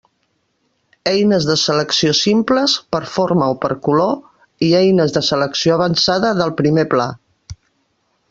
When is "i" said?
4.69-4.71